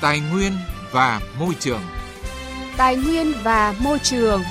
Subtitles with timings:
[0.00, 0.52] Tài nguyên
[0.92, 1.80] và môi trường.
[2.76, 4.42] Tài nguyên và môi trường.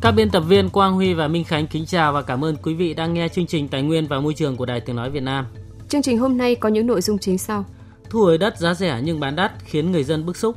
[0.00, 2.74] Các biên tập viên Quang Huy và Minh Khánh kính chào và cảm ơn quý
[2.74, 5.22] vị đang nghe chương trình Tài nguyên và Môi trường của Đài Tiếng Nói Việt
[5.22, 5.46] Nam.
[5.88, 7.64] Chương trình hôm nay có những nội dung chính sau.
[8.10, 10.56] Thu hồi đất giá rẻ nhưng bán đắt khiến người dân bức xúc.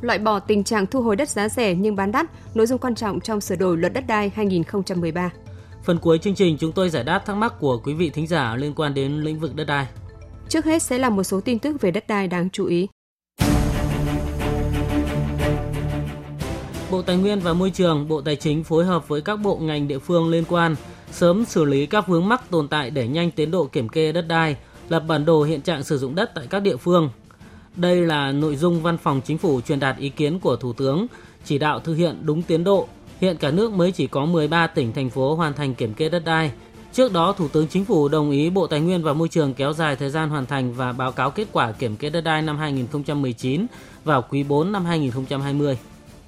[0.00, 2.94] Loại bỏ tình trạng thu hồi đất giá rẻ nhưng bán đắt, nội dung quan
[2.94, 5.30] trọng trong sửa đổi luật đất đai 2013.
[5.86, 8.56] Phần cuối chương trình chúng tôi giải đáp thắc mắc của quý vị thính giả
[8.56, 9.86] liên quan đến lĩnh vực đất đai.
[10.48, 12.88] Trước hết sẽ là một số tin tức về đất đai đáng chú ý.
[16.90, 19.88] Bộ Tài nguyên và Môi trường, Bộ Tài chính phối hợp với các bộ ngành
[19.88, 20.76] địa phương liên quan
[21.10, 24.24] sớm xử lý các vướng mắc tồn tại để nhanh tiến độ kiểm kê đất
[24.28, 24.56] đai,
[24.88, 27.10] lập bản đồ hiện trạng sử dụng đất tại các địa phương.
[27.76, 31.06] Đây là nội dung Văn phòng Chính phủ truyền đạt ý kiến của Thủ tướng,
[31.44, 32.88] chỉ đạo thực hiện đúng tiến độ.
[33.20, 36.22] Hiện cả nước mới chỉ có 13 tỉnh thành phố hoàn thành kiểm kê đất
[36.24, 36.50] đai.
[36.92, 39.72] Trước đó, Thủ tướng Chính phủ đồng ý Bộ Tài nguyên và Môi trường kéo
[39.72, 42.58] dài thời gian hoàn thành và báo cáo kết quả kiểm kê đất đai năm
[42.58, 43.66] 2019
[44.04, 45.78] vào quý 4 năm 2020.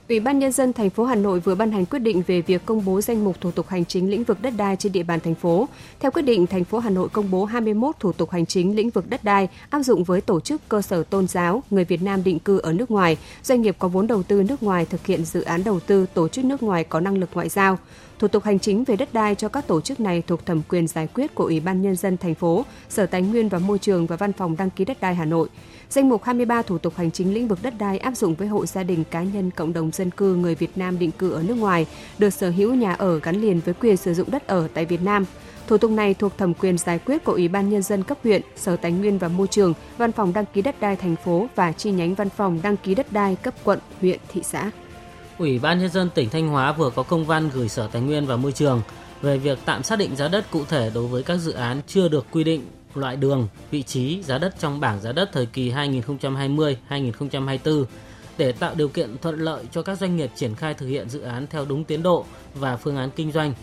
[0.08, 2.66] Ủy ban nhân dân thành phố Hà Nội vừa ban hành quyết định về việc
[2.66, 5.20] công bố danh mục thủ tục hành chính lĩnh vực đất đai trên địa bàn
[5.20, 5.68] thành phố.
[6.00, 8.90] Theo quyết định, thành phố Hà Nội công bố 21 thủ tục hành chính lĩnh
[8.90, 12.24] vực đất đai áp dụng với tổ chức cơ sở tôn giáo, người Việt Nam
[12.24, 15.24] định cư ở nước ngoài, doanh nghiệp có vốn đầu tư nước ngoài thực hiện
[15.24, 17.78] dự án đầu tư, tổ chức nước ngoài có năng lực ngoại giao.
[18.18, 20.86] Thủ tục hành chính về đất đai cho các tổ chức này thuộc thẩm quyền
[20.86, 24.06] giải quyết của Ủy ban nhân dân thành phố, Sở Tài nguyên và Môi trường
[24.06, 25.48] và Văn phòng đăng ký đất đai Hà Nội.
[25.90, 28.66] Danh mục 23 thủ tục hành chính lĩnh vực đất đai áp dụng với hộ
[28.66, 31.54] gia đình cá nhân cộng đồng dân cư người Việt Nam định cư ở nước
[31.54, 31.86] ngoài
[32.18, 35.02] được sở hữu nhà ở gắn liền với quyền sử dụng đất ở tại Việt
[35.02, 35.24] Nam.
[35.66, 38.42] Thủ tục này thuộc thẩm quyền giải quyết của Ủy ban nhân dân cấp huyện,
[38.56, 41.72] Sở Tài nguyên và Môi trường, Văn phòng đăng ký đất đai thành phố và
[41.72, 44.70] chi nhánh Văn phòng đăng ký đất đai cấp quận, huyện, thị xã.
[45.38, 48.26] Ủy ban nhân dân tỉnh Thanh Hóa vừa có công văn gửi Sở Tài nguyên
[48.26, 48.82] và Môi trường
[49.22, 52.08] về việc tạm xác định giá đất cụ thể đối với các dự án chưa
[52.08, 52.62] được quy định
[52.98, 57.84] loại đường, vị trí, giá đất trong bảng giá đất thời kỳ 2020-2024
[58.38, 61.20] để tạo điều kiện thuận lợi cho các doanh nghiệp triển khai thực hiện dự
[61.20, 63.54] án theo đúng tiến độ và phương án kinh doanh.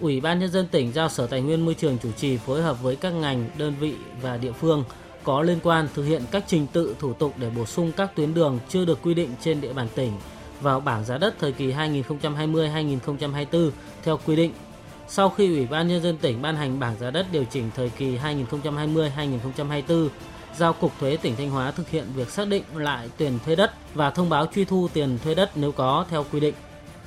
[0.00, 2.82] Ủy ban nhân dân tỉnh giao Sở Tài nguyên Môi trường chủ trì phối hợp
[2.82, 4.84] với các ngành, đơn vị và địa phương
[5.24, 8.34] có liên quan thực hiện các trình tự thủ tục để bổ sung các tuyến
[8.34, 10.12] đường chưa được quy định trên địa bàn tỉnh
[10.60, 13.70] vào bảng giá đất thời kỳ 2020-2024
[14.04, 14.52] theo quy định
[15.14, 17.88] sau khi Ủy ban Nhân dân tỉnh ban hành bảng giá đất điều chỉnh thời
[17.88, 20.08] kỳ 2020-2024,
[20.56, 23.72] giao Cục Thuế tỉnh Thanh Hóa thực hiện việc xác định lại tiền thuê đất
[23.94, 26.54] và thông báo truy thu tiền thuê đất nếu có theo quy định.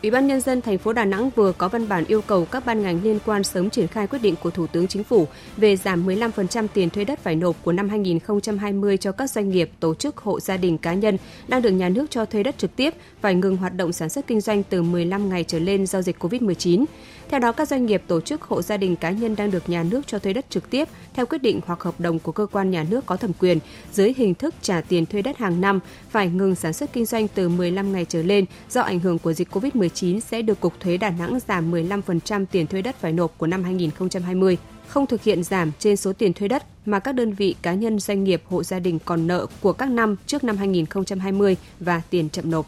[0.06, 2.66] Ủy ban nhân dân thành phố Đà Nẵng vừa có văn bản yêu cầu các
[2.66, 5.28] ban ngành liên quan sớm triển khai quyết định của Thủ tướng Chính phủ
[5.58, 9.72] về giảm 15% tiền thuê đất phải nộp của năm 2020 cho các doanh nghiệp,
[9.80, 11.18] tổ chức, hộ gia đình cá nhân
[11.48, 14.28] đang được nhà nước cho thuê đất trực tiếp phải ngừng hoạt động sản xuất
[14.28, 16.86] kinh doanh từ 15 ngày trở lên do dịch COVID-19.
[17.30, 19.84] Theo đó, các doanh nghiệp, tổ chức, hộ gia đình cá nhân đang được nhà
[19.84, 22.72] nước cho thuê đất trực tiếp theo quyết định hoặc hợp đồng của cơ quan
[22.72, 23.60] nhà nước có thẩm quyền
[23.94, 25.80] dưới hình thức trả tiền thuê đất hàng năm
[26.10, 29.34] phải ngừng sản xuất kinh doanh từ 15 ngày trở lên do ảnh hưởng của
[29.34, 33.38] dịch COVID-19 sẽ được Cục Thuế Đà Nẵng giảm 15% tiền thuê đất phải nộp
[33.38, 34.58] của năm 2020
[34.88, 38.00] không thực hiện giảm trên số tiền thuê đất mà các đơn vị cá nhân
[38.00, 42.30] doanh nghiệp hộ gia đình còn nợ của các năm trước năm 2020 và tiền
[42.30, 42.66] chậm nộp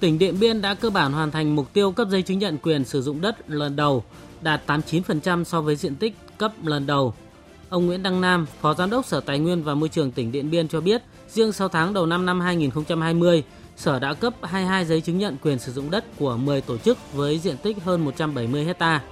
[0.00, 2.84] tỉnh Điện Biên đã cơ bản hoàn thành mục tiêu cấp giấy chứng nhận quyền
[2.84, 4.04] sử dụng đất lần đầu,
[4.42, 7.14] đạt 89% so với diện tích cấp lần đầu.
[7.68, 10.50] Ông Nguyễn Đăng Nam, Phó Giám đốc Sở Tài nguyên và Môi trường tỉnh Điện
[10.50, 13.44] Biên cho biết, riêng 6 tháng đầu năm năm 2020,
[13.76, 16.98] Sở đã cấp 22 giấy chứng nhận quyền sử dụng đất của 10 tổ chức
[17.12, 19.02] với diện tích hơn 170 hecta.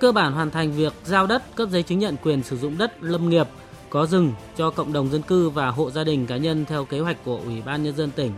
[0.00, 3.02] Cơ bản hoàn thành việc giao đất cấp giấy chứng nhận quyền sử dụng đất
[3.02, 3.46] lâm nghiệp
[3.90, 7.00] có rừng cho cộng đồng dân cư và hộ gia đình cá nhân theo kế
[7.00, 8.32] hoạch của Ủy ban Nhân dân tỉnh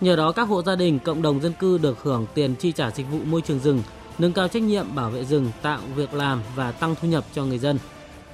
[0.00, 2.90] Nhờ đó các hộ gia đình, cộng đồng dân cư được hưởng tiền chi trả
[2.90, 3.82] dịch vụ môi trường rừng,
[4.18, 7.44] nâng cao trách nhiệm bảo vệ rừng, tạo việc làm và tăng thu nhập cho
[7.44, 7.78] người dân.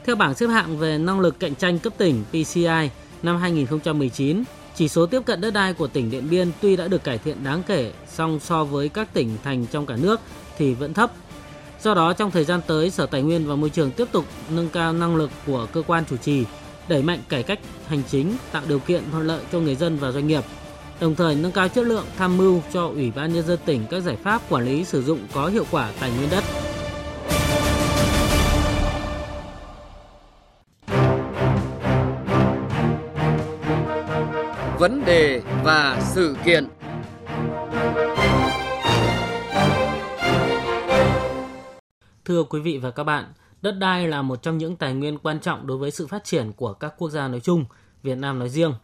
[0.04, 2.90] Theo bảng xếp hạng về năng lực cạnh tranh cấp tỉnh PCI
[3.22, 4.44] năm 2019,
[4.76, 7.44] chỉ số tiếp cận đất đai của tỉnh Điện Biên tuy đã được cải thiện
[7.44, 10.20] đáng kể, song so với các tỉnh thành trong cả nước
[10.58, 11.12] thì vẫn thấp.
[11.82, 14.68] Do đó trong thời gian tới, Sở Tài nguyên và Môi trường tiếp tục nâng
[14.68, 16.44] cao năng lực của cơ quan chủ trì,
[16.88, 20.10] đẩy mạnh cải cách hành chính, tạo điều kiện thuận lợi cho người dân và
[20.10, 20.44] doanh nghiệp
[21.00, 24.00] đồng thời nâng cao chất lượng tham mưu cho Ủy ban Nhân dân tỉnh các
[24.00, 26.63] giải pháp quản lý sử dụng có hiệu quả tài nguyên đất.
[34.84, 36.68] Vấn đề và sự kiện
[42.24, 43.32] Thưa quý vị và các bạn,
[43.62, 46.52] đất đai là một trong những tài nguyên quan trọng đối với sự phát triển
[46.52, 47.64] của các quốc gia nói chung,
[48.02, 48.74] Việt Nam nói riêng.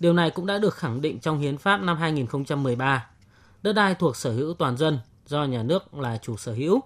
[0.00, 3.06] Điều này cũng đã được khẳng định trong Hiến pháp năm 2013.
[3.62, 6.80] Đất đai thuộc sở hữu toàn dân do nhà nước là chủ sở hữu.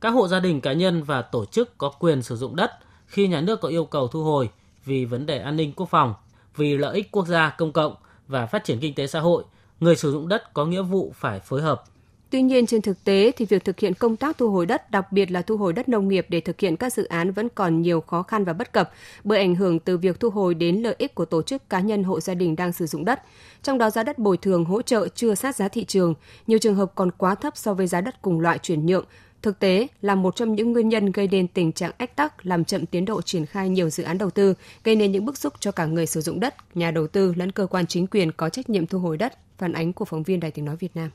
[0.00, 2.70] Các hộ gia đình cá nhân và tổ chức có quyền sử dụng đất
[3.06, 4.50] khi nhà nước có yêu cầu thu hồi
[4.84, 6.14] vì vấn đề an ninh quốc phòng,
[6.56, 7.94] vì lợi ích quốc gia công cộng
[8.28, 9.44] và phát triển kinh tế xã hội,
[9.80, 11.84] người sử dụng đất có nghĩa vụ phải phối hợp
[12.30, 15.12] Tuy nhiên trên thực tế thì việc thực hiện công tác thu hồi đất, đặc
[15.12, 17.82] biệt là thu hồi đất nông nghiệp để thực hiện các dự án vẫn còn
[17.82, 18.90] nhiều khó khăn và bất cập
[19.24, 22.04] bởi ảnh hưởng từ việc thu hồi đến lợi ích của tổ chức cá nhân
[22.04, 23.22] hộ gia đình đang sử dụng đất.
[23.62, 26.14] Trong đó giá đất bồi thường hỗ trợ chưa sát giá thị trường,
[26.46, 29.04] nhiều trường hợp còn quá thấp so với giá đất cùng loại chuyển nhượng,
[29.42, 32.64] thực tế là một trong những nguyên nhân gây nên tình trạng ách tắc làm
[32.64, 34.54] chậm tiến độ triển khai nhiều dự án đầu tư,
[34.84, 37.52] gây nên những bức xúc cho cả người sử dụng đất, nhà đầu tư lẫn
[37.52, 40.40] cơ quan chính quyền có trách nhiệm thu hồi đất, phản ánh của phóng viên
[40.40, 41.10] Đài Tiếng Nói Việt Nam.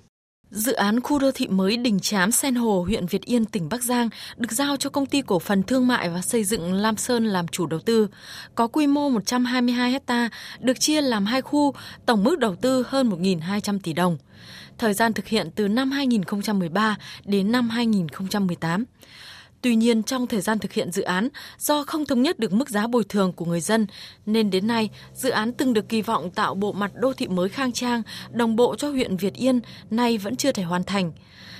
[0.52, 3.84] Dự án khu đô thị mới Đình Chám Sen Hồ, huyện Việt Yên, tỉnh Bắc
[3.84, 7.26] Giang được giao cho công ty cổ phần thương mại và xây dựng Lam Sơn
[7.26, 8.08] làm chủ đầu tư.
[8.56, 11.74] Có quy mô 122 hecta, được chia làm hai khu,
[12.06, 14.18] tổng mức đầu tư hơn 1.200 tỷ đồng.
[14.78, 16.96] Thời gian thực hiện từ năm 2013
[17.26, 18.86] đến năm 2018.
[19.62, 22.70] Tuy nhiên, trong thời gian thực hiện dự án, do không thống nhất được mức
[22.70, 23.88] giá bồi thường của người dân,
[24.26, 27.50] nên đến nay, dự án từng được kỳ vọng tạo bộ mặt đô thị mới
[27.50, 29.60] khang trang, đồng bộ cho huyện Việt Yên,
[29.90, 31.12] nay vẫn chưa thể hoàn thành.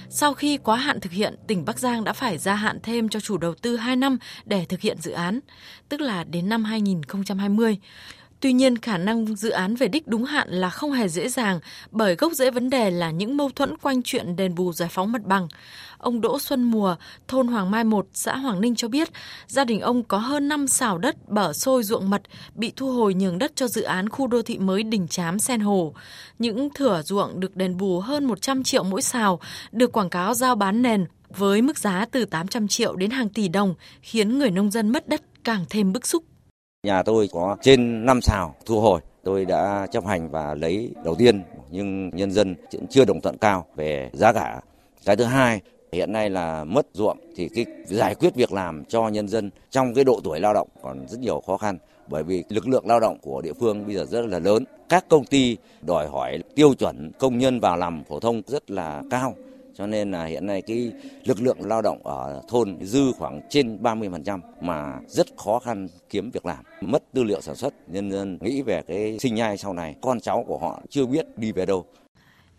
[0.10, 3.20] Sau khi quá hạn thực hiện, tỉnh Bắc Giang đã phải gia hạn thêm cho
[3.20, 5.40] chủ đầu tư 2 năm để thực hiện dự án,
[5.90, 7.78] tức là đến năm 2020.
[8.40, 11.60] Tuy nhiên, khả năng dự án về đích đúng hạn là không hề dễ dàng
[11.92, 15.12] bởi gốc rễ vấn đề là những mâu thuẫn quanh chuyện đền bù giải phóng
[15.12, 15.48] mặt bằng.
[16.02, 16.96] Ông Đỗ Xuân Mùa,
[17.28, 19.10] thôn Hoàng Mai 1, xã Hoàng Ninh cho biết,
[19.48, 22.22] gia đình ông có hơn 5 xào đất bở sôi ruộng mật
[22.56, 25.60] bị thu hồi nhường đất cho dự án khu đô thị mới Đình Chám Sen
[25.60, 25.94] Hồ.
[26.40, 29.40] Những thửa ruộng được đền bù hơn 100 triệu mỗi xào,
[29.72, 33.48] được quảng cáo giao bán nền với mức giá từ 800 triệu đến hàng tỷ
[33.48, 36.24] đồng, khiến người nông dân mất đất càng thêm bức xúc.
[36.84, 39.02] Nhà tôi có trên 5 xào thu hồi.
[39.24, 42.56] Tôi đã chấp hành và lấy đầu tiên nhưng nhân dân
[42.90, 44.62] chưa đồng thuận cao về giá cả.
[45.06, 49.08] Cái thứ hai, hiện nay là mất ruộng thì cái giải quyết việc làm cho
[49.08, 51.78] nhân dân trong cái độ tuổi lao động còn rất nhiều khó khăn
[52.08, 54.64] bởi vì lực lượng lao động của địa phương bây giờ rất là lớn.
[54.90, 59.04] Các công ty đòi hỏi tiêu chuẩn công nhân vào làm phổ thông rất là
[59.10, 59.36] cao
[59.74, 60.92] cho nên là hiện nay cái
[61.26, 66.32] lực lượng lao động ở thôn dư khoảng trên 30% mà rất khó khăn kiếm
[66.32, 69.74] việc làm, mất tư liệu sản xuất, nhân dân nghĩ về cái sinh nhai sau
[69.74, 71.86] này, con cháu của họ chưa biết đi về đâu.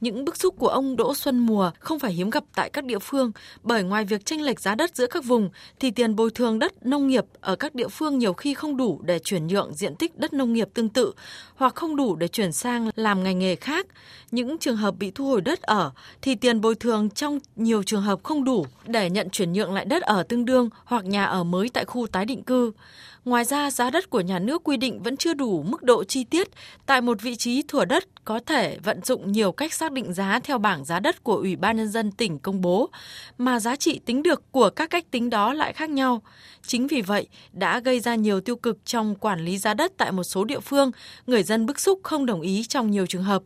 [0.03, 2.99] Những bức xúc của ông Đỗ Xuân Mùa không phải hiếm gặp tại các địa
[2.99, 3.33] phương,
[3.63, 5.51] bởi ngoài việc tranh lệch giá đất giữa các vùng,
[5.81, 9.01] thì tiền bồi thường đất nông nghiệp ở các địa phương nhiều khi không đủ
[9.03, 11.13] để chuyển nhượng diện tích đất nông nghiệp tương tự,
[11.55, 13.87] hoặc không đủ để chuyển sang làm ngành nghề khác.
[14.31, 15.91] Những trường hợp bị thu hồi đất ở,
[16.23, 19.85] thì tiền bồi thường trong nhiều trường hợp không đủ để nhận chuyển nhượng lại
[19.85, 22.73] đất ở tương đương hoặc nhà ở mới tại khu tái định cư.
[23.25, 26.25] Ngoài ra, giá đất của nhà nước quy định vẫn chưa đủ mức độ chi
[26.25, 26.49] tiết.
[26.87, 30.41] Tại một vị trí thửa đất có thể vận dụng nhiều cách xác định giá
[30.45, 32.91] theo bảng giá đất của Ủy ban Nhân dân tỉnh công bố,
[33.39, 36.23] mà giá trị tính được của các cách tính đó lại khác nhau.
[36.67, 40.13] Chính vì vậy, đã gây ra nhiều tiêu cực trong quản lý giá đất tại
[40.13, 40.91] một số địa phương,
[41.27, 43.43] người dân bức xúc không đồng ý trong nhiều trường hợp.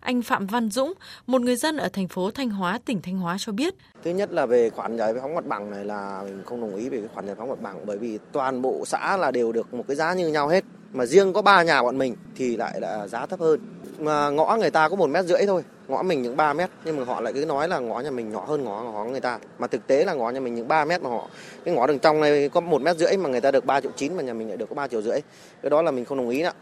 [0.00, 0.92] Anh Phạm Văn Dũng,
[1.26, 3.74] một người dân ở thành phố Thanh Hóa, tỉnh Thanh Hóa cho biết.
[4.04, 6.88] Thứ nhất là về khoản giải phóng mặt bằng này là mình không đồng ý
[6.88, 9.74] về cái khoản giải phóng mặt bằng bởi vì toàn bộ xã là đều được
[9.74, 10.64] một cái giá như nhau hết.
[10.92, 13.60] Mà riêng có ba nhà bọn mình thì lại là giá thấp hơn.
[13.98, 16.96] Mà ngõ người ta có một mét rưỡi thôi, ngõ mình những 3 mét nhưng
[16.96, 19.38] mà họ lại cứ nói là ngõ nhà mình nhỏ hơn ngõ ngõ người ta.
[19.58, 21.28] Mà thực tế là ngõ nhà mình những 3 mét mà họ
[21.64, 23.90] cái ngõ đường trong này có một mét rưỡi mà người ta được 3 triệu
[23.96, 25.20] chín mà nhà mình lại được có 3 triệu rưỡi.
[25.62, 26.52] Cái đó là mình không đồng ý nữa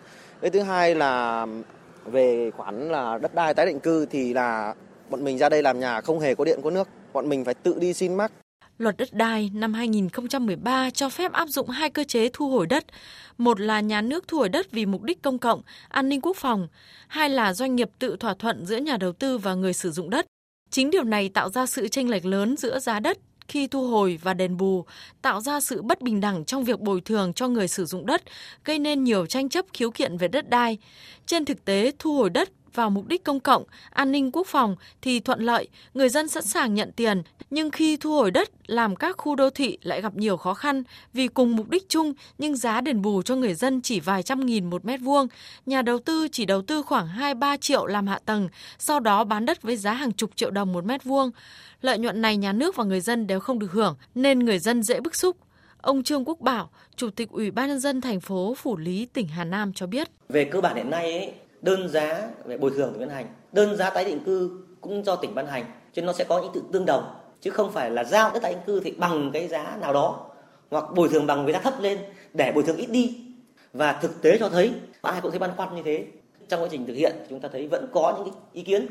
[0.41, 1.47] cái thứ hai là
[2.05, 4.75] về khoản là đất đai tái định cư thì là
[5.11, 7.55] bọn mình ra đây làm nhà không hề có điện có nước, bọn mình phải
[7.55, 8.33] tự đi xin mắc.
[8.79, 12.85] Luật đất đai năm 2013 cho phép áp dụng hai cơ chế thu hồi đất.
[13.39, 16.37] Một là nhà nước thu hồi đất vì mục đích công cộng, an ninh quốc
[16.37, 16.69] phòng.
[17.09, 20.11] Hai là doanh nghiệp tự thỏa thuận giữa nhà đầu tư và người sử dụng
[20.11, 20.27] đất.
[20.71, 23.19] Chính điều này tạo ra sự chênh lệch lớn giữa giá đất
[23.49, 24.85] khi thu hồi và đền bù,
[25.23, 28.23] tạo ra sự bất bình đẳng trong việc bồi thường cho người sử dụng đất,
[28.65, 30.79] gây nên nhiều tranh chấp khiếu kiện về đất đai.
[31.27, 34.77] Trên thực tế, thu hồi đất vào mục đích công cộng, an ninh quốc phòng
[35.03, 38.97] thì thuận lợi, người dân sẵn sàng nhận tiền, nhưng khi thu hồi đất làm
[38.97, 42.57] các khu đô thị lại gặp nhiều khó khăn vì cùng mục đích chung nhưng
[42.57, 45.27] giá đền bù cho người dân chỉ vài trăm nghìn một mét vuông.
[45.67, 49.47] Nhà đầu tư chỉ đầu tư khoảng 2-3 triệu làm hạ tầng, sau đó bán
[49.47, 51.31] đất với giá hàng chục triệu đồng một mét vuông.
[51.81, 54.83] Lợi nhuận này nhà nước và người dân đều không được hưởng nên người dân
[54.83, 55.37] dễ bức xúc.
[55.81, 59.29] Ông Trương Quốc Bảo, Chủ tịch Ủy ban nhân dân thành phố Phủ Lý, tỉnh
[59.29, 60.09] Hà Nam cho biết.
[60.29, 61.33] Về cơ bản hiện nay ấy,
[61.63, 65.17] đơn giá về bồi thường của ban hành, đơn giá tái định cư cũng do
[65.17, 67.15] tỉnh ban hành, cho nên nó sẽ có những tự tương đồng.
[67.41, 70.27] Chứ không phải là giao đất tái định cư thì bằng cái giá nào đó
[70.71, 71.99] hoặc bồi thường bằng với giá thấp lên
[72.35, 73.21] để bồi thường ít đi.
[73.73, 74.73] Và thực tế cho thấy
[75.03, 76.07] ai cũng thấy băn khoăn như thế.
[76.49, 78.87] Trong quá trình thực hiện chúng ta thấy vẫn có những ý kiến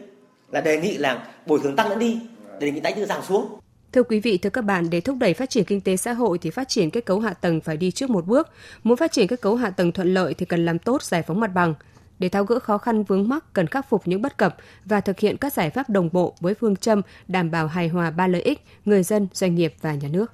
[0.51, 2.19] là đề nghị là bồi thường tăng lên đi
[2.59, 3.59] đề nghị tái định cư giảm xuống.
[3.91, 6.37] Thưa quý vị, thưa các bạn, để thúc đẩy phát triển kinh tế xã hội
[6.37, 8.49] thì phát triển kết cấu hạ tầng phải đi trước một bước.
[8.83, 11.39] Muốn phát triển kết cấu hạ tầng thuận lợi thì cần làm tốt giải phóng
[11.39, 11.73] mặt bằng.
[12.19, 14.55] Để tháo gỡ khó khăn vướng mắc cần khắc phục những bất cập
[14.85, 18.11] và thực hiện các giải pháp đồng bộ với phương châm đảm bảo hài hòa
[18.11, 20.31] ba lợi ích người dân, doanh nghiệp và nhà nước.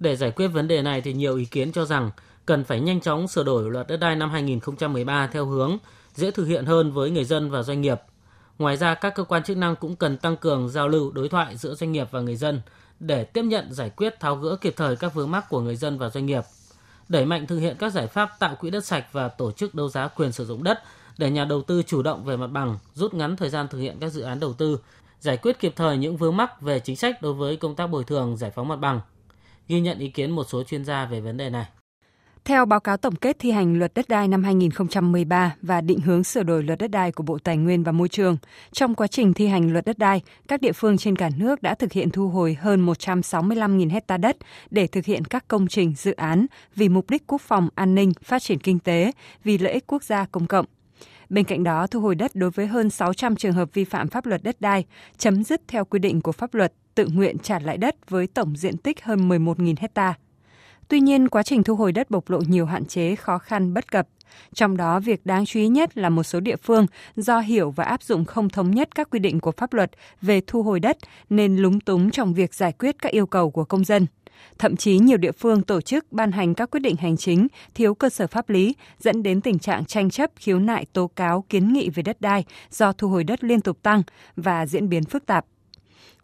[0.00, 2.10] Để giải quyết vấn đề này thì nhiều ý kiến cho rằng
[2.46, 5.78] cần phải nhanh chóng sửa đổi luật đất đai năm 2013 theo hướng
[6.14, 8.00] dễ thực hiện hơn với người dân và doanh nghiệp.
[8.58, 11.56] Ngoài ra, các cơ quan chức năng cũng cần tăng cường giao lưu đối thoại
[11.56, 12.60] giữa doanh nghiệp và người dân
[13.00, 15.98] để tiếp nhận giải quyết tháo gỡ kịp thời các vướng mắc của người dân
[15.98, 16.42] và doanh nghiệp.
[17.08, 19.88] Đẩy mạnh thực hiện các giải pháp tạo quỹ đất sạch và tổ chức đấu
[19.88, 20.82] giá quyền sử dụng đất
[21.18, 23.96] để nhà đầu tư chủ động về mặt bằng, rút ngắn thời gian thực hiện
[24.00, 24.78] các dự án đầu tư,
[25.20, 28.04] giải quyết kịp thời những vướng mắc về chính sách đối với công tác bồi
[28.04, 29.00] thường giải phóng mặt bằng.
[29.68, 31.66] Ghi nhận ý kiến một số chuyên gia về vấn đề này.
[32.44, 36.24] Theo báo cáo tổng kết thi hành luật đất đai năm 2013 và định hướng
[36.24, 38.36] sửa đổi luật đất đai của Bộ Tài nguyên và Môi trường,
[38.72, 41.74] trong quá trình thi hành luật đất đai, các địa phương trên cả nước đã
[41.74, 44.36] thực hiện thu hồi hơn 165.000 hecta đất
[44.70, 48.12] để thực hiện các công trình, dự án vì mục đích quốc phòng, an ninh,
[48.22, 49.12] phát triển kinh tế,
[49.44, 50.66] vì lợi ích quốc gia công cộng.
[51.32, 54.26] Bên cạnh đó, thu hồi đất đối với hơn 600 trường hợp vi phạm pháp
[54.26, 54.84] luật đất đai,
[55.18, 58.56] chấm dứt theo quy định của pháp luật, tự nguyện trả lại đất với tổng
[58.56, 60.14] diện tích hơn 11.000 hecta.
[60.88, 63.92] Tuy nhiên, quá trình thu hồi đất bộc lộ nhiều hạn chế, khó khăn, bất
[63.92, 64.08] cập.
[64.54, 66.86] Trong đó, việc đáng chú ý nhất là một số địa phương
[67.16, 69.90] do hiểu và áp dụng không thống nhất các quy định của pháp luật
[70.22, 70.96] về thu hồi đất
[71.30, 74.06] nên lúng túng trong việc giải quyết các yêu cầu của công dân.
[74.58, 77.94] Thậm chí nhiều địa phương tổ chức ban hành các quyết định hành chính thiếu
[77.94, 81.72] cơ sở pháp lý dẫn đến tình trạng tranh chấp, khiếu nại, tố cáo, kiến
[81.72, 84.02] nghị về đất đai do thu hồi đất liên tục tăng
[84.36, 85.46] và diễn biến phức tạp.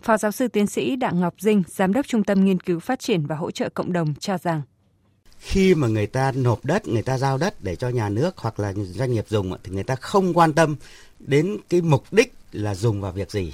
[0.03, 3.01] Phó giáo sư tiến sĩ Đặng Ngọc Dinh, Giám đốc Trung tâm Nghiên cứu Phát
[3.01, 4.63] triển và Hỗ trợ Cộng đồng cho rằng
[5.39, 8.61] khi mà người ta nộp đất, người ta giao đất để cho nhà nước hoặc
[8.61, 10.77] là doanh nghiệp dùng thì người ta không quan tâm
[11.19, 13.53] đến cái mục đích là dùng vào việc gì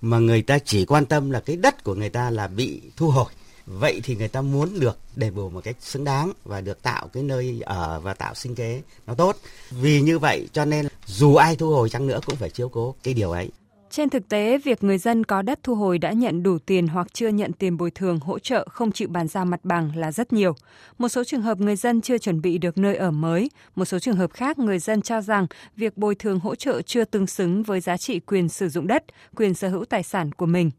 [0.00, 3.10] mà người ta chỉ quan tâm là cái đất của người ta là bị thu
[3.10, 3.32] hồi
[3.68, 7.08] vậy thì người ta muốn được đền bù một cách xứng đáng và được tạo
[7.08, 9.36] cái nơi ở và tạo sinh kế nó tốt.
[9.70, 12.94] Vì như vậy cho nên dù ai thu hồi chăng nữa cũng phải chiếu cố
[13.02, 13.50] cái điều ấy
[13.98, 17.06] trên thực tế, việc người dân có đất thu hồi đã nhận đủ tiền hoặc
[17.14, 20.32] chưa nhận tiền bồi thường hỗ trợ không chịu bàn giao mặt bằng là rất
[20.32, 20.54] nhiều.
[20.98, 23.98] Một số trường hợp người dân chưa chuẩn bị được nơi ở mới, một số
[23.98, 27.62] trường hợp khác người dân cho rằng việc bồi thường hỗ trợ chưa tương xứng
[27.62, 29.04] với giá trị quyền sử dụng đất,
[29.36, 30.70] quyền sở hữu tài sản của mình.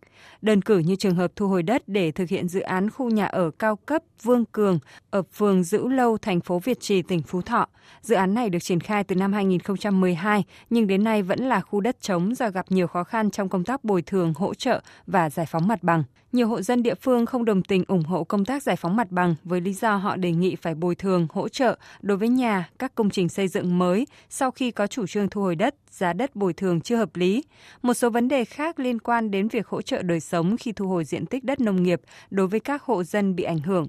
[0.41, 3.25] Đơn cử như trường hợp thu hồi đất để thực hiện dự án khu nhà
[3.25, 7.41] ở cao cấp Vương Cường ở phường Dữ Lâu, thành phố Việt Trì, tỉnh Phú
[7.41, 7.67] Thọ.
[8.01, 11.81] Dự án này được triển khai từ năm 2012 nhưng đến nay vẫn là khu
[11.81, 14.81] đất trống do gặp nhiều khó khăn khăn trong công tác bồi thường, hỗ trợ
[15.07, 16.03] và giải phóng mặt bằng.
[16.31, 19.11] Nhiều hộ dân địa phương không đồng tình ủng hộ công tác giải phóng mặt
[19.11, 22.69] bằng với lý do họ đề nghị phải bồi thường, hỗ trợ đối với nhà,
[22.79, 26.13] các công trình xây dựng mới sau khi có chủ trương thu hồi đất, giá
[26.13, 27.43] đất bồi thường chưa hợp lý.
[27.81, 30.87] Một số vấn đề khác liên quan đến việc hỗ trợ đời sống khi thu
[30.87, 33.87] hồi diện tích đất nông nghiệp đối với các hộ dân bị ảnh hưởng.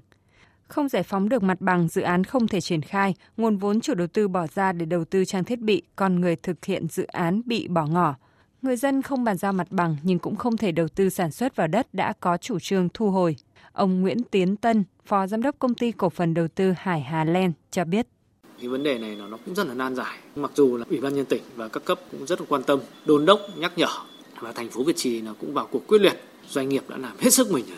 [0.67, 3.93] Không giải phóng được mặt bằng, dự án không thể triển khai, nguồn vốn chủ
[3.93, 7.03] đầu tư bỏ ra để đầu tư trang thiết bị, con người thực hiện dự
[7.03, 8.15] án bị bỏ ngỏ.
[8.61, 11.55] Người dân không bàn giao mặt bằng nhưng cũng không thể đầu tư sản xuất
[11.55, 13.35] vào đất đã có chủ trương thu hồi.
[13.71, 17.23] Ông Nguyễn Tiến Tân, Phó Giám đốc Công ty Cổ phần Đầu tư Hải Hà
[17.23, 18.07] Len cho biết.
[18.59, 20.19] Cái vấn đề này nó cũng rất là nan giải.
[20.35, 22.79] Mặc dù là Ủy ban nhân tỉnh và các cấp cũng rất là quan tâm,
[23.05, 23.87] đôn đốc, nhắc nhở
[24.39, 26.23] và thành phố Việt Trì nó cũng vào cuộc quyết liệt.
[26.49, 27.77] Doanh nghiệp đã làm hết sức mình rồi.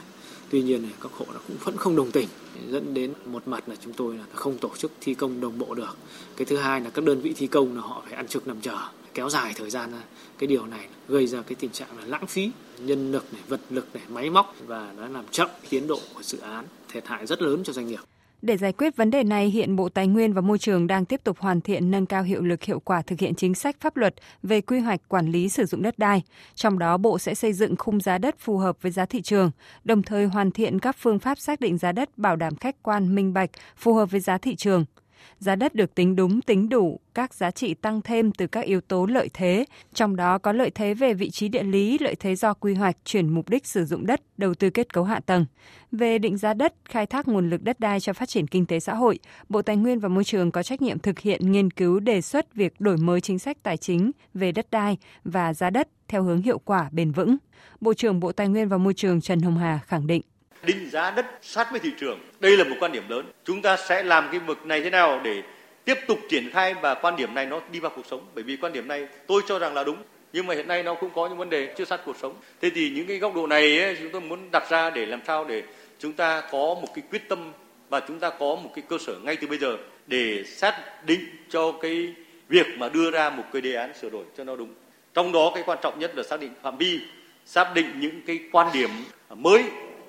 [0.54, 2.28] Tuy nhiên thì các hộ cũng vẫn không đồng tình,
[2.70, 5.76] dẫn đến một mặt là chúng tôi là không tổ chức thi công đồng bộ
[5.76, 5.98] được.
[6.38, 8.62] Cái thứ hai là các đơn vị thi công là họ phải ăn trực nằm
[8.62, 8.78] chờ,
[9.14, 10.02] kéo dài thời gian ra
[10.38, 13.62] cái điều này gây ra cái tình trạng là lãng phí nhân lực này, vật
[13.70, 17.26] lực này, máy móc và nó làm chậm tiến độ của dự án, thiệt hại
[17.26, 18.00] rất lớn cho doanh nghiệp
[18.44, 21.24] để giải quyết vấn đề này, hiện Bộ Tài nguyên và Môi trường đang tiếp
[21.24, 24.16] tục hoàn thiện nâng cao hiệu lực hiệu quả thực hiện chính sách pháp luật
[24.44, 26.22] về quy hoạch quản lý sử dụng đất đai.
[26.56, 29.52] Trong đó, Bộ sẽ xây dựng khung giá đất phù hợp với giá thị trường,
[29.84, 33.16] đồng thời hoàn thiện các phương pháp xác định giá đất bảo đảm khách quan,
[33.16, 34.86] minh bạch, phù hợp với giá thị trường.
[35.40, 38.82] Giá đất được tính đúng, tính đủ, các giá trị tăng thêm từ các yếu
[38.82, 42.36] tố lợi thế, trong đó có lợi thế về vị trí địa lý, lợi thế
[42.36, 45.46] do quy hoạch, chuyển mục đích sử dụng đất, đầu tư kết cấu hạ tầng.
[45.92, 48.80] Về định giá đất, khai thác nguồn lực đất đai cho phát triển kinh tế
[48.80, 52.00] xã hội, Bộ Tài nguyên và Môi trường có trách nhiệm thực hiện nghiên cứu
[52.00, 55.88] đề xuất việc đổi mới chính sách tài chính về đất đai và giá đất
[56.08, 57.38] theo hướng hiệu quả bền vững.
[57.82, 60.22] Bộ trưởng Bộ Tài nguyên và Môi trường Trần Hồng Hà khẳng định
[60.66, 62.20] định giá đất sát với thị trường.
[62.40, 63.26] Đây là một quan điểm lớn.
[63.46, 65.42] Chúng ta sẽ làm cái mực này thế nào để
[65.86, 68.26] tiếp tục triển khai và quan điểm này nó đi vào cuộc sống.
[68.36, 69.98] Bởi vì quan điểm này tôi cho rằng là đúng.
[70.34, 72.36] Nhưng mà hiện nay nó cũng có những vấn đề chưa sát cuộc sống.
[72.62, 75.22] Thế thì những cái góc độ này ấy, chúng tôi muốn đặt ra để làm
[75.28, 75.64] sao để
[76.00, 77.52] chúng ta có một cái quyết tâm
[77.90, 79.78] và chúng ta có một cái cơ sở ngay từ bây giờ
[80.08, 82.14] để xác định cho cái
[82.50, 84.74] việc mà đưa ra một cái đề án sửa đổi cho nó đúng.
[85.14, 87.00] Trong đó cái quan trọng nhất là xác định phạm vi,
[87.46, 88.90] xác định những cái quan điểm
[89.30, 89.64] mới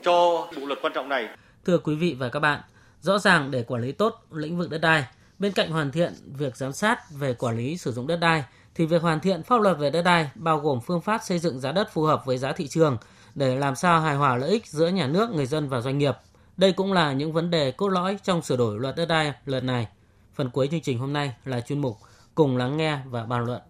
[0.05, 1.29] cho bộ luật quan trọng này.
[1.65, 2.61] Thưa quý vị và các bạn,
[3.01, 5.05] rõ ràng để quản lý tốt lĩnh vực đất đai,
[5.39, 8.45] bên cạnh hoàn thiện việc giám sát về quản lý sử dụng đất đai
[8.75, 11.61] thì việc hoàn thiện pháp luật về đất đai bao gồm phương pháp xây dựng
[11.61, 12.97] giá đất phù hợp với giá thị trường
[13.35, 16.15] để làm sao hài hòa lợi ích giữa nhà nước, người dân và doanh nghiệp.
[16.57, 19.67] Đây cũng là những vấn đề cốt lõi trong sửa đổi luật đất đai lần
[19.67, 19.89] này.
[20.35, 21.97] Phần cuối chương trình hôm nay là chuyên mục
[22.35, 23.61] Cùng lắng nghe và bàn luận.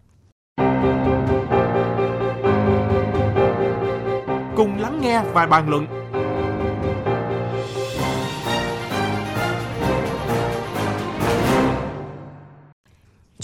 [4.56, 6.03] Cùng lắng nghe và bàn luận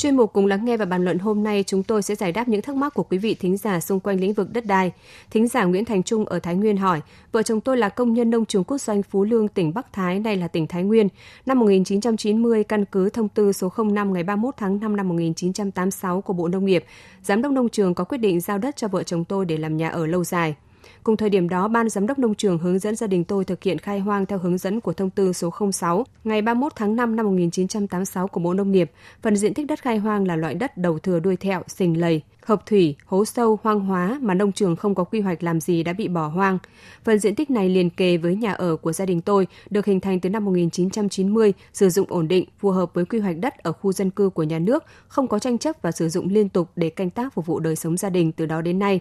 [0.00, 2.48] Chuyên mục cùng lắng nghe và bàn luận hôm nay chúng tôi sẽ giải đáp
[2.48, 4.92] những thắc mắc của quý vị thính giả xung quanh lĩnh vực đất đai.
[5.30, 7.00] Thính giả Nguyễn Thành Trung ở Thái Nguyên hỏi,
[7.32, 10.18] vợ chồng tôi là công nhân nông trường quốc doanh Phú Lương, tỉnh Bắc Thái,
[10.18, 11.08] nay là tỉnh Thái Nguyên.
[11.46, 16.32] Năm 1990, căn cứ thông tư số 05 ngày 31 tháng 5 năm 1986 của
[16.32, 16.84] Bộ Nông nghiệp,
[17.22, 19.76] Giám đốc nông trường có quyết định giao đất cho vợ chồng tôi để làm
[19.76, 20.54] nhà ở lâu dài.
[21.02, 23.62] Cùng thời điểm đó, Ban Giám đốc Nông trường hướng dẫn gia đình tôi thực
[23.62, 27.16] hiện khai hoang theo hướng dẫn của thông tư số 06 ngày 31 tháng 5
[27.16, 28.90] năm 1986 của Bộ Nông nghiệp.
[29.22, 32.22] Phần diện tích đất khai hoang là loại đất đầu thừa đuôi thẹo, sình lầy,
[32.50, 35.82] hợp thủy, hố sâu, hoang hóa mà nông trường không có quy hoạch làm gì
[35.82, 36.58] đã bị bỏ hoang.
[37.04, 40.00] Phần diện tích này liền kề với nhà ở của gia đình tôi, được hình
[40.00, 43.72] thành từ năm 1990, sử dụng ổn định, phù hợp với quy hoạch đất ở
[43.72, 46.68] khu dân cư của nhà nước, không có tranh chấp và sử dụng liên tục
[46.76, 49.00] để canh tác phục vụ đời sống gia đình từ đó đến nay.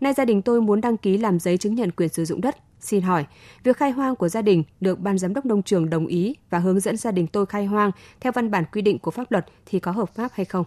[0.00, 2.56] Nay gia đình tôi muốn đăng ký làm giấy chứng nhận quyền sử dụng đất.
[2.80, 3.24] Xin hỏi,
[3.64, 6.58] việc khai hoang của gia đình được Ban Giám đốc Nông trường đồng ý và
[6.58, 7.90] hướng dẫn gia đình tôi khai hoang
[8.20, 10.64] theo văn bản quy định của pháp luật thì có hợp pháp hay không?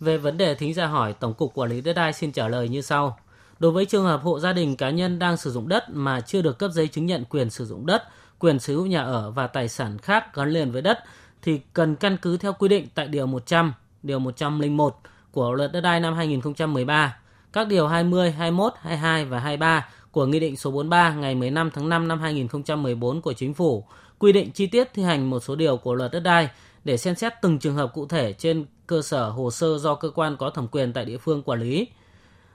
[0.00, 2.68] Về vấn đề thính giả hỏi, Tổng cục Quản lý đất đai xin trả lời
[2.68, 3.18] như sau.
[3.58, 6.42] Đối với trường hợp hộ gia đình cá nhân đang sử dụng đất mà chưa
[6.42, 8.02] được cấp giấy chứng nhận quyền sử dụng đất,
[8.38, 10.98] quyền sở hữu nhà ở và tài sản khác gắn liền với đất
[11.42, 13.72] thì cần căn cứ theo quy định tại điều 100,
[14.02, 14.96] điều 101
[15.32, 17.16] của Luật đất đai năm 2013,
[17.52, 21.88] các điều 20, 21, 22 và 23 của Nghị định số 43 ngày 15 tháng
[21.88, 23.84] 5 năm 2014 của Chính phủ
[24.18, 26.48] quy định chi tiết thi hành một số điều của Luật đất đai
[26.86, 30.10] để xem xét từng trường hợp cụ thể trên cơ sở hồ sơ do cơ
[30.10, 31.86] quan có thẩm quyền tại địa phương quản lý.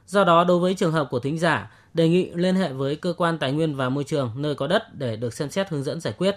[0.07, 3.13] Do đó, đối với trường hợp của thính giả, đề nghị liên hệ với cơ
[3.17, 5.99] quan tài nguyên và môi trường nơi có đất để được xem xét hướng dẫn
[5.99, 6.35] giải quyết.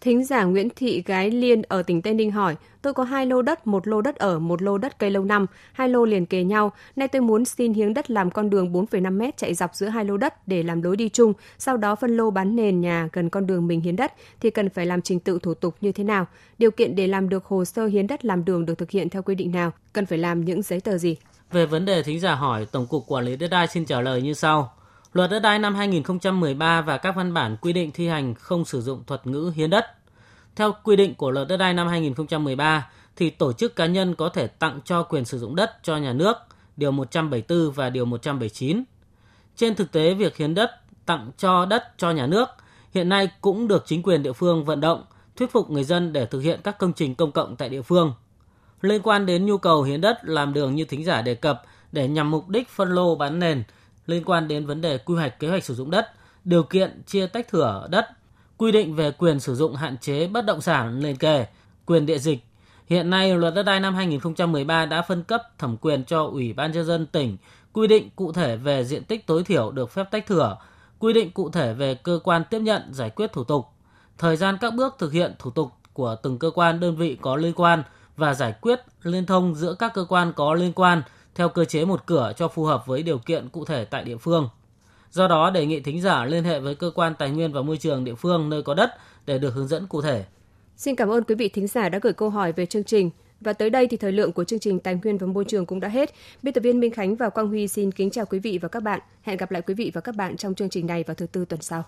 [0.00, 3.42] Thính giả Nguyễn Thị Gái Liên ở tỉnh Tây Ninh hỏi, tôi có hai lô
[3.42, 6.44] đất, một lô đất ở, một lô đất cây lâu năm, hai lô liền kề
[6.44, 6.72] nhau.
[6.96, 10.04] Nay tôi muốn xin hiến đất làm con đường 4,5 mét chạy dọc giữa hai
[10.04, 13.30] lô đất để làm lối đi chung, sau đó phân lô bán nền nhà gần
[13.30, 16.04] con đường mình hiến đất thì cần phải làm trình tự thủ tục như thế
[16.04, 16.26] nào?
[16.58, 19.22] Điều kiện để làm được hồ sơ hiến đất làm đường được thực hiện theo
[19.22, 19.72] quy định nào?
[19.92, 21.16] Cần phải làm những giấy tờ gì?
[21.52, 24.22] Về vấn đề thính giả hỏi, Tổng cục Quản lý đất đai xin trả lời
[24.22, 24.72] như sau.
[25.16, 28.80] Luật đất đai năm 2013 và các văn bản quy định thi hành không sử
[28.80, 29.84] dụng thuật ngữ hiến đất.
[30.56, 34.28] Theo quy định của Luật đất đai năm 2013 thì tổ chức cá nhân có
[34.28, 36.36] thể tặng cho quyền sử dụng đất cho nhà nước,
[36.76, 38.84] điều 174 và điều 179.
[39.56, 40.70] Trên thực tế việc hiến đất,
[41.06, 42.48] tặng cho đất cho nhà nước
[42.94, 45.04] hiện nay cũng được chính quyền địa phương vận động,
[45.36, 48.12] thuyết phục người dân để thực hiện các công trình công cộng tại địa phương.
[48.80, 52.08] Liên quan đến nhu cầu hiến đất làm đường như thính giả đề cập để
[52.08, 53.62] nhằm mục đích phân lô bán nền,
[54.06, 56.06] liên quan đến vấn đề quy hoạch kế hoạch sử dụng đất,
[56.44, 58.06] điều kiện chia tách thửa đất,
[58.56, 61.46] quy định về quyền sử dụng hạn chế bất động sản liền kề,
[61.86, 62.38] quyền địa dịch.
[62.86, 66.72] Hiện nay, luật đất đai năm 2013 đã phân cấp thẩm quyền cho Ủy ban
[66.72, 67.36] nhân dân tỉnh
[67.72, 70.56] quy định cụ thể về diện tích tối thiểu được phép tách thửa,
[70.98, 73.66] quy định cụ thể về cơ quan tiếp nhận giải quyết thủ tục,
[74.18, 77.36] thời gian các bước thực hiện thủ tục của từng cơ quan đơn vị có
[77.36, 77.82] liên quan
[78.16, 81.02] và giải quyết liên thông giữa các cơ quan có liên quan
[81.36, 84.16] theo cơ chế một cửa cho phù hợp với điều kiện cụ thể tại địa
[84.16, 84.48] phương.
[85.10, 87.76] Do đó, đề nghị thính giả liên hệ với cơ quan tài nguyên và môi
[87.76, 88.90] trường địa phương nơi có đất
[89.26, 90.24] để được hướng dẫn cụ thể.
[90.76, 93.10] Xin cảm ơn quý vị thính giả đã gửi câu hỏi về chương trình.
[93.40, 95.80] Và tới đây thì thời lượng của chương trình Tài nguyên và Môi trường cũng
[95.80, 96.14] đã hết.
[96.42, 98.82] Biên tập viên Minh Khánh và Quang Huy xin kính chào quý vị và các
[98.82, 99.00] bạn.
[99.22, 101.44] Hẹn gặp lại quý vị và các bạn trong chương trình này vào thứ tư
[101.44, 101.84] tuần sau.